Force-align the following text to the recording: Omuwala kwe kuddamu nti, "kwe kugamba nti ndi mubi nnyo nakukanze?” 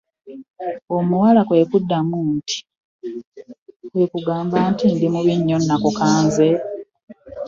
Omuwala 0.95 1.41
kwe 1.47 1.67
kuddamu 1.71 2.17
nti, 2.35 2.57
"kwe 3.91 4.03
kugamba 4.11 4.57
nti 4.71 4.85
ndi 4.93 5.07
mubi 5.13 5.33
nnyo 5.37 5.57
nakukanze?” 5.67 6.47